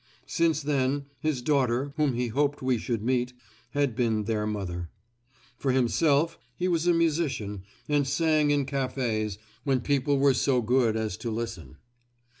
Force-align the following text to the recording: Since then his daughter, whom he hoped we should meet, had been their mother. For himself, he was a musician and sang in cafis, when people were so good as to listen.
Since 0.25 0.63
then 0.63 1.05
his 1.19 1.43
daughter, 1.43 1.93
whom 1.95 2.13
he 2.13 2.29
hoped 2.29 2.63
we 2.63 2.79
should 2.79 3.03
meet, 3.03 3.33
had 3.75 3.95
been 3.95 4.23
their 4.23 4.47
mother. 4.47 4.89
For 5.59 5.71
himself, 5.71 6.39
he 6.55 6.67
was 6.67 6.87
a 6.87 6.91
musician 6.93 7.61
and 7.87 8.07
sang 8.07 8.49
in 8.49 8.65
cafis, 8.65 9.37
when 9.63 9.81
people 9.81 10.17
were 10.17 10.33
so 10.33 10.59
good 10.63 10.95
as 10.97 11.17
to 11.17 11.29
listen. 11.29 11.77